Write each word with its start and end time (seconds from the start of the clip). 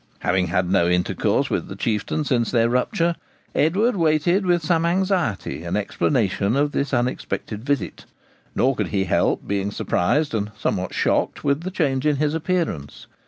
Having 0.21 0.47
had 0.47 0.67
no 0.71 0.87
intercourse 0.89 1.51
with 1.51 1.67
the 1.67 1.75
Chieftain 1.75 2.23
since 2.23 2.49
their 2.49 2.69
rupture, 2.71 3.13
Edward 3.53 3.95
waited 3.95 4.47
with 4.47 4.63
some 4.63 4.83
anxiety 4.83 5.63
an 5.63 5.75
explanation 5.77 6.55
of 6.55 6.71
this 6.71 6.91
unexpected 6.91 7.63
visit; 7.63 8.05
nor 8.55 8.75
could 8.75 8.87
he 8.87 9.03
help 9.03 9.47
being 9.47 9.69
surprised, 9.69 10.33
and 10.33 10.49
somewhat 10.57 10.95
shocked, 10.95 11.43
with 11.43 11.61
the 11.61 11.69
change 11.69 12.07
in 12.07 12.15
his 12.15 12.33
appearance. 12.33 13.05